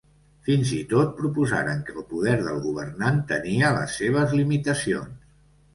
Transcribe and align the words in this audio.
Fins 0.45 0.71
i 0.77 0.79
tot 0.93 1.11
proposaren 1.19 1.83
que 1.89 1.95
el 1.99 2.07
poder 2.15 2.35
del 2.47 2.59
governant 2.65 3.21
tenia 3.35 3.73
les 3.79 3.97
seves 4.03 4.37
limitacions. 4.41 5.35